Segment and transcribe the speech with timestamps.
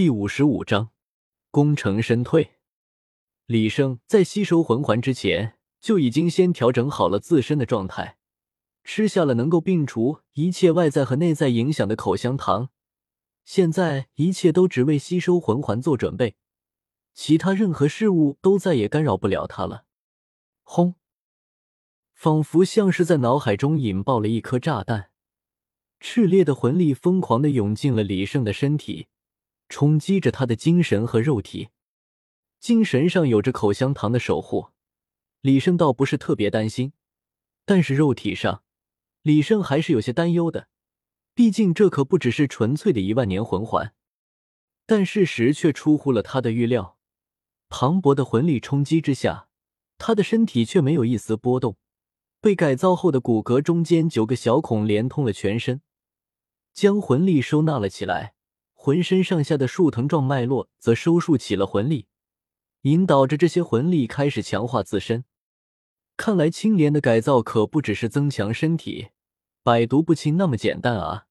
[0.00, 0.92] 第五十五章，
[1.50, 2.52] 功成身退。
[3.44, 8.16] 李胜在吸收魂环之前就已经先调整好了自身的状态，
[8.82, 12.70] 吃下了能够摒除一切外在和内在影响的口香糖。
[13.44, 16.36] 现在一切都只为吸收魂环做准备，
[17.12, 19.84] 其他任何事物都再也干扰不了他了。
[20.62, 20.94] 轰！
[22.14, 25.10] 仿佛像是在脑海中引爆了一颗炸弹，
[26.00, 29.08] 炽烈的魂力疯狂的涌进了李胜的身体。
[29.70, 31.70] 冲击着他的精神和肉体，
[32.58, 34.70] 精神上有着口香糖的守护，
[35.40, 36.92] 李胜倒不是特别担心，
[37.64, 38.64] 但是肉体上，
[39.22, 40.68] 李胜还是有些担忧的。
[41.32, 43.94] 毕竟这可不只是纯粹的一万年魂环，
[44.84, 46.98] 但事实却出乎了他的预料。
[47.68, 49.48] 磅礴的魂力冲击之下，
[49.96, 51.76] 他的身体却没有一丝波动，
[52.40, 55.80] 被改造后的骨骼中间九个小孔连通了全身，
[56.74, 58.34] 将魂力收纳了起来。
[58.82, 62.06] 浑身上下的树藤状脉络则收束起了魂力，
[62.84, 65.26] 引导着这些魂力开始强化自身。
[66.16, 69.08] 看来青莲的改造可不只是增强身体、
[69.62, 71.26] 百毒不侵那么简单啊！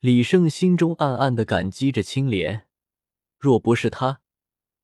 [0.00, 2.66] 李胜心中暗暗的感激着青莲，
[3.38, 4.22] 若不是他，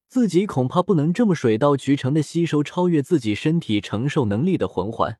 [0.06, 5.18] 自己恐怕不能这么水到渠成的吸收超越自己身体承受能力的魂环。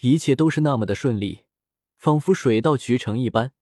[0.00, 1.44] 一切都是那么的顺利，
[1.98, 3.52] 仿佛水到渠成一般。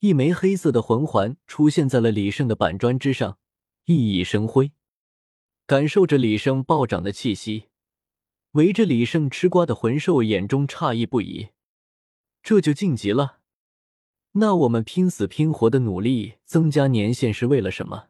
[0.00, 3.38] 一枚黑色的魂环出现在了李胜的板砖之上，
[3.86, 4.72] 熠熠生辉。
[5.66, 7.68] 感受着李胜暴涨的气息，
[8.52, 11.48] 围着李胜吃瓜的魂兽眼中诧异不已。
[12.42, 13.38] 这就晋级了？
[14.32, 18.08] 那我们拼死拼活的努力增加年限是为了什么？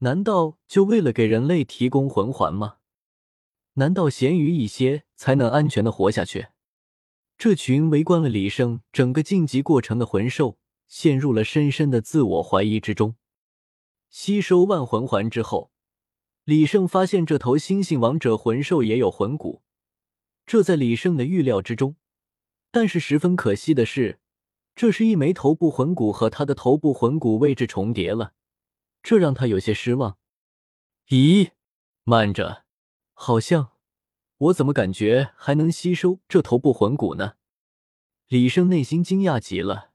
[0.00, 2.76] 难道就为了给人类提供魂环吗？
[3.74, 6.48] 难道咸鱼一些才能安全的活下去？
[7.38, 10.58] 这群围观了李胜整个晋级过程的魂兽。
[10.92, 13.16] 陷入了深深的自我怀疑之中。
[14.10, 15.72] 吸收万魂环之后，
[16.44, 19.62] 李胜发现这头猩猩王者魂兽也有魂骨，
[20.44, 21.96] 这在李胜的预料之中。
[22.70, 24.20] 但是十分可惜的是，
[24.74, 28.34] 这是一枚头部魂骨和他的头部魂骨位置重叠了，
[29.02, 30.18] 这让他有些失望。
[31.08, 31.52] 咦，
[32.04, 32.66] 慢着，
[33.14, 33.72] 好像
[34.36, 37.36] 我怎么感觉还能吸收这头部魂骨呢？
[38.28, 39.91] 李胜内心惊讶极了。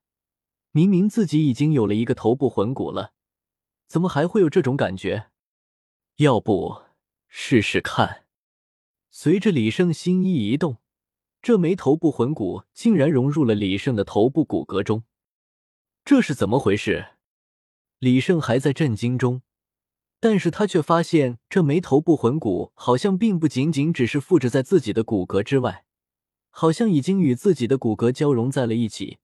[0.77, 3.11] 明明自己已经有了一个头部魂骨了，
[3.87, 5.31] 怎么还会有这种感觉？
[6.17, 6.83] 要不
[7.27, 8.25] 试试看？
[9.09, 10.77] 随着李胜心意一动，
[11.41, 15.03] 这枚头部魂骨竟然融入了李胜的头部骨骼中。
[16.05, 17.13] 这是怎么回事？
[17.97, 19.41] 李胜还在震惊中，
[20.19, 25.85] 但是他却发现这枚头部魂骨好像并不仅仅只是附着在自己的骨骼之外，
[26.51, 29.17] 好像已经与自己的骨骼交融在了一起。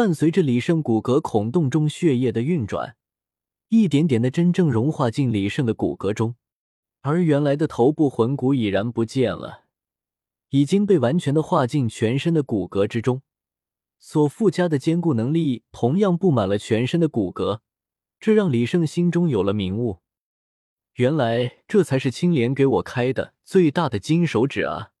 [0.00, 2.96] 伴随着李胜骨骼孔洞中血液的运转，
[3.68, 6.36] 一点点的真正融化进李胜的骨骼中，
[7.02, 9.64] 而原来的头部魂骨已然不见了，
[10.48, 13.20] 已经被完全的化进全身的骨骼之中。
[13.98, 17.60] 所附加的坚固能力同样布满了全身的骨骼，
[18.18, 19.98] 这让李胜心中有了明悟：
[20.94, 24.92] 原来这才是青莲给我开的最大的金手指啊！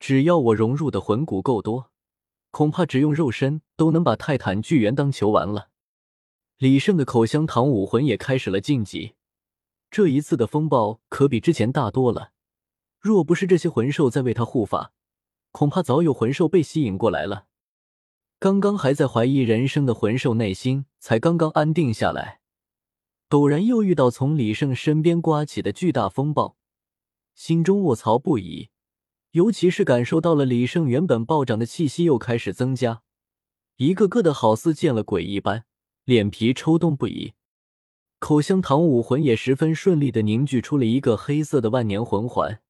[0.00, 1.90] 只要我融入的魂骨够多。
[2.50, 5.68] 恐怕只用肉身都能把泰坦巨猿当球玩了。
[6.56, 9.14] 李胜的口香糖武魂也开始了晋级，
[9.90, 12.32] 这一次的风暴可比之前大多了。
[12.98, 14.92] 若不是这些魂兽在为他护法，
[15.52, 17.46] 恐怕早有魂兽被吸引过来了。
[18.40, 22.40] 刚刚还在怀疑人生的魂兽内心才刚刚安定下来，
[23.28, 26.56] 陡然又遇到从李胜身边刮起的巨大风暴，
[27.34, 28.70] 心中卧槽不已。
[29.32, 33.02] 尤其是感受到了李胜原本暴涨的气息又开始增加，
[33.76, 35.64] 一个个的好似见了鬼一般，
[36.04, 37.34] 脸皮抽动不已。
[38.18, 42.60] 口香糖武魂也十分顺利的凝聚出了一个黑色的万年魂环，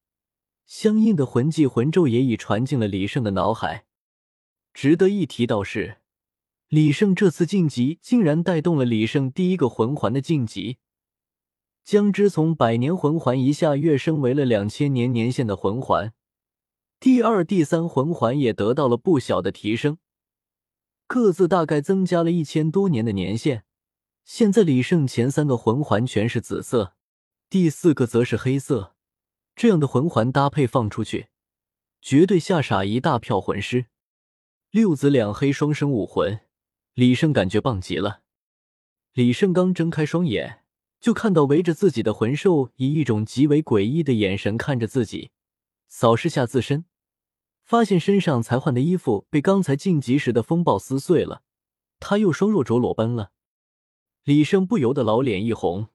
[0.67, 3.87] 相应的魂技魂咒也已传进了李胜的脑海。
[4.75, 5.99] 值得一提到是，
[6.69, 10.77] 李胜这次晋级竟然带动了李胜第一个魂环的晋级，
[11.83, 16.13] 将之从百年魂环一下跃升为了两千年年限的魂环。
[17.01, 19.99] 第二、第三魂环也得到了不小的提升，
[21.07, 23.65] 各自大概增加了一千多年的年限。
[24.25, 26.95] 现在李胜前三个魂环全是紫色，
[27.49, 28.97] 第四个则是黑色。
[29.55, 31.29] 这样的魂环搭配放出去，
[32.03, 33.87] 绝对吓傻一大票魂师。
[34.71, 36.41] 六紫两黑双生武魂，
[36.95, 38.23] 李胜感觉棒极了。
[39.13, 40.65] 李胜刚睁开双眼，
[41.01, 45.31] 就看到围着自己的魂兽以一种极为诡异的眼神看着自己。
[45.89, 46.85] 扫视下自身，
[47.65, 51.43] 发现身上才换的衣服被刚才晋级时的风暴撕碎了，
[51.99, 53.33] 他又双若着裸奔了。
[54.23, 55.89] 李胜不由得老脸一红，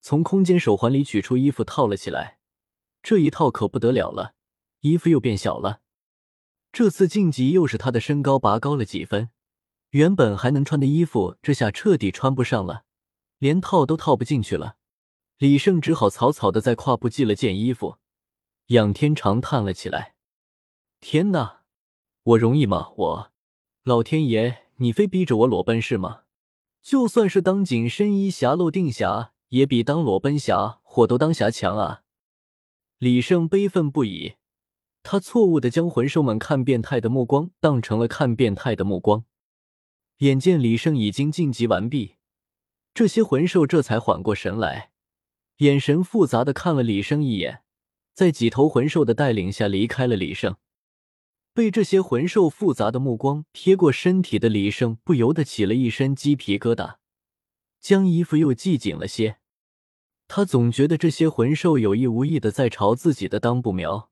[0.00, 2.38] 从空间手环里取出衣服套了起来。
[3.02, 4.34] 这一套可不得了了，
[4.80, 5.80] 衣服又变小了。
[6.70, 9.30] 这次晋级又是他的身高拔高了几分，
[9.90, 12.84] 原本还能穿的衣服，这下彻底穿不上了，
[13.38, 14.76] 连套都套不进去了。
[15.38, 17.98] 李胜只好草草的在胯部系了件衣服，
[18.68, 20.14] 仰天长叹了起来
[21.00, 21.62] ：“天哪，
[22.22, 22.92] 我容易吗？
[22.96, 23.32] 我，
[23.82, 26.22] 老天爷，你非逼着我裸奔是吗？
[26.80, 32.02] 就算是当紧身衣侠、漏腚侠，也比当裸奔侠、火斗当侠强啊！”
[32.98, 34.34] 李胜悲愤不已，
[35.02, 39.24] 他错误的将魂兽们看变态的目光当成了看变态的目光。
[40.18, 42.14] 眼见李胜已经晋级完毕，
[42.94, 44.92] 这些魂兽这才缓过神来，
[45.56, 47.64] 眼神复杂的看了李胜一眼，
[48.14, 50.56] 在几头魂兽的带领下离开了李胜。
[51.54, 56.96] 被这些魂兽复杂的目光瞥过身体的李胜不由得起了一身鸡皮疙瘩，
[57.78, 59.36] 将衣服又系紧了些。
[60.28, 64.10] 他总觉得这些魂兽有意无意的在朝自己的裆部瞄，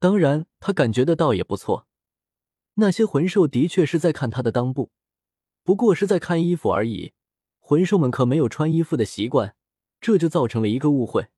[0.00, 1.86] 当然，他感觉得到也不错。
[2.74, 4.90] 那些魂兽的确是在看他的裆部，
[5.62, 7.12] 不过是在看衣服而已。
[7.60, 9.54] 魂兽们可没有穿衣服的习惯，
[10.00, 11.28] 这就造成了一个误会。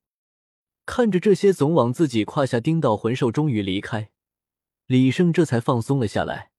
[0.91, 4.09] 看着这些总往自己胯下盯到魂兽终于离开，
[4.87, 6.49] 李胜这才放松了下来。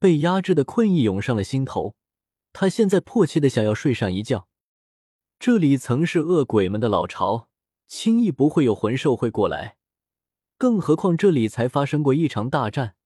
[0.00, 1.94] 被压制的困意涌上了心头，
[2.52, 4.48] 他现在迫切的想要睡上一觉。
[5.38, 7.48] 这里曾是恶鬼们的老巢，
[7.86, 9.76] 轻易不会有魂兽会过来。
[10.56, 12.96] 更何况这里才发生过一场大战，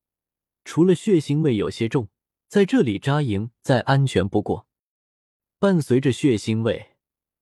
[0.64, 2.08] 除了血腥味有些重，
[2.48, 4.66] 在这里扎营再安全不过。
[5.58, 6.91] 伴随着血腥味，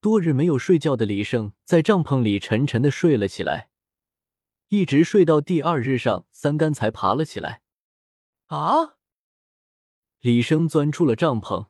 [0.01, 3.69] 多日没有睡觉的李胜在帐篷里沉沉的睡了起来，
[4.69, 7.63] 一直睡到第二日上三竿才爬了起来。
[8.47, 8.97] 啊！
[10.21, 11.69] 李生钻出了帐篷，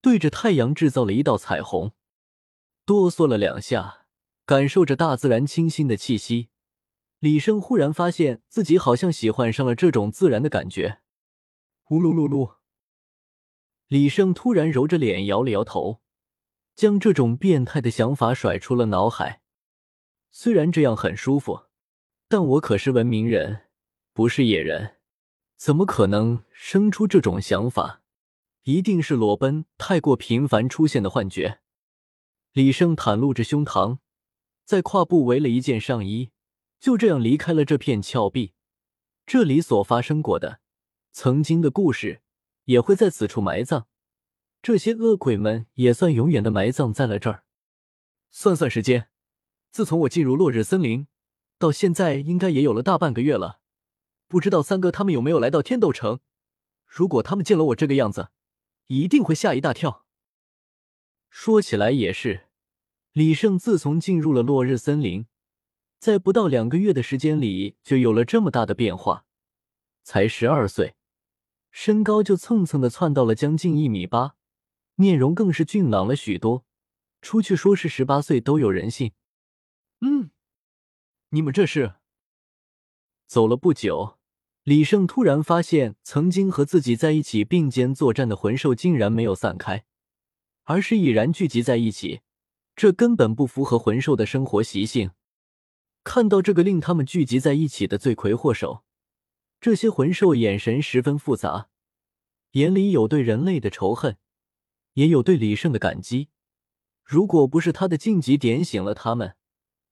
[0.00, 1.92] 对着太阳制造了一道彩虹。
[2.84, 4.06] 哆嗦了两下，
[4.44, 6.50] 感受着大自然清新的气息，
[7.20, 11.00] 李生忽然发现自己好像喜欢上了这种自然的感觉。
[11.82, 12.56] 呼噜噜噜！
[13.86, 16.01] 李生突然揉着脸摇了摇头，
[16.82, 19.40] 将这种变态的想法甩出了脑海。
[20.32, 21.66] 虽然这样很舒服，
[22.26, 23.66] 但我可是文明人，
[24.12, 24.96] 不是野人，
[25.56, 28.02] 怎么可能生出这种想法？
[28.64, 31.60] 一定是裸奔太过频繁出现的幻觉。
[32.50, 33.98] 李胜袒露着胸膛，
[34.64, 36.32] 在胯部围了一件上衣，
[36.80, 38.54] 就这样离开了这片峭壁。
[39.24, 40.58] 这里所发生过的
[41.12, 42.22] 曾经的故事，
[42.64, 43.86] 也会在此处埋葬。
[44.62, 47.44] 这些恶鬼们也算永远的埋葬在了这儿。
[48.30, 49.08] 算算时间，
[49.72, 51.08] 自从我进入落日森林
[51.58, 53.60] 到现在，应该也有了大半个月了。
[54.28, 56.20] 不知道三哥他们有没有来到天斗城？
[56.86, 58.28] 如果他们见了我这个样子，
[58.86, 60.06] 一定会吓一大跳。
[61.28, 62.46] 说起来也是，
[63.12, 65.26] 李胜自从进入了落日森林，
[65.98, 69.26] 在不到两个月的时间里就有了这么大的变化。
[70.04, 70.94] 才十二岁，
[71.70, 74.36] 身高就蹭蹭的窜到了将近一米八，
[75.02, 76.64] 面容更是俊朗了许多。
[77.20, 79.12] 出去说是十八岁都有人信。
[80.00, 80.30] 嗯，
[81.30, 81.94] 你们这是？
[83.26, 84.18] 走了不久，
[84.62, 89.84] 李胜突然发现，曾经和自己在一起并肩作战的魂兽竟然没有散开。
[90.64, 92.20] 而是已然聚集在一起，
[92.76, 95.10] 这根本不符合魂兽的生活习性。
[96.04, 98.84] 看到这个令他们聚集在一起的罪魁祸首，
[99.60, 101.68] 这些魂兽眼神十分复杂，
[102.52, 104.18] 眼里有对人类的仇恨，
[104.94, 106.28] 也有对李胜的感激。
[107.04, 109.36] 如果不是他的晋级点醒了他们，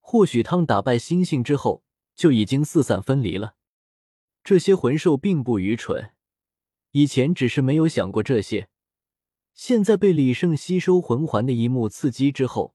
[0.01, 3.55] 或许他们打败猩猩之后就已经四散分离了。
[4.43, 6.13] 这些魂兽并不愚蠢，
[6.93, 8.69] 以前只是没有想过这些。
[9.53, 12.75] 现在被李胜吸收魂环的一幕刺激之后，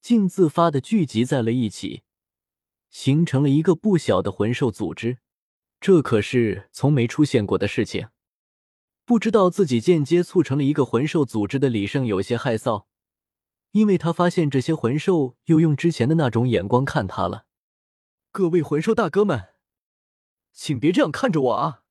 [0.00, 2.02] 竟自发的聚集在了一起，
[2.88, 5.18] 形成了一个不小的魂兽组织。
[5.80, 8.08] 这可是从没出现过的事情。
[9.10, 12.84] 不知道自己间接促成了一个魂兽组织的李胜有些害臊，
[13.72, 17.44] 因为他发现这些魂兽又用之前的那种眼光看他了。
[18.30, 19.48] 各位魂兽大哥们，
[20.52, 21.82] 请别这样看着我啊！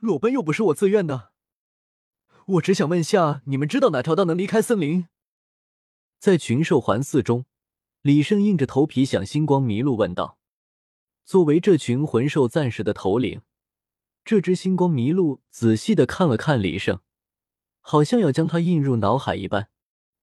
[0.00, 1.32] 裸奔又不是我自愿的。
[2.44, 5.08] 我只想问下，你们知道哪条道能离开森林？
[6.18, 7.46] 在群兽环伺中，
[8.02, 10.38] 李胜硬着头皮向星光麋鹿问道。
[11.24, 13.40] 作为这群魂兽暂时的头领，
[14.30, 17.00] 这只星光麋鹿仔细的看了看李胜，
[17.80, 19.70] 好像要将他印入脑海一般，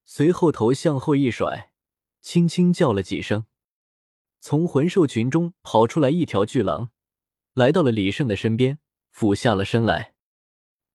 [0.06, 1.74] 随后头向后一甩，
[2.22, 3.48] 轻轻叫了几声。
[4.40, 6.92] 从魂兽群中跑出来一条巨狼，
[7.54, 8.80] 来到了李胜的身边，
[9.12, 10.16] 俯下了身来。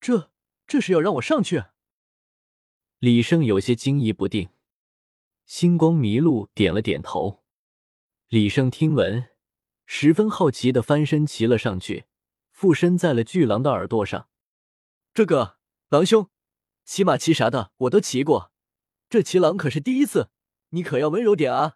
[0.01, 0.31] 这。
[0.65, 1.65] 这是要让我上去？
[2.97, 4.49] 李胜有些惊疑不定。
[5.45, 7.43] 星光迷路点了点头。
[8.29, 9.29] 李胜听闻，
[9.85, 12.05] 十分好奇的翻身骑了上去，
[12.63, 14.29] 附身在了巨狼的耳朵上。
[15.13, 15.57] 这个
[15.89, 16.29] 狼兄，
[16.85, 18.53] 骑马骑啥的我都骑过，
[19.09, 20.29] 这骑狼可是第一次，
[20.69, 21.75] 你可要温柔点啊！